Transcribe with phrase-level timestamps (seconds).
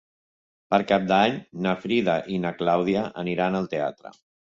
[0.73, 4.13] Per Cap d'Any na Frida i na Clàudia aniran al teatre.